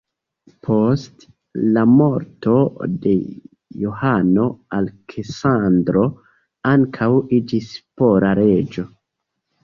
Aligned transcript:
Post 0.67 1.23
la 1.73 1.81
morto 1.89 2.53
de 3.03 3.11
Johano, 3.81 4.45
Aleksandro 4.77 6.05
ankaŭ 6.71 7.11
iĝis 7.41 7.69
pola 8.01 8.33
reĝo. 8.41 8.87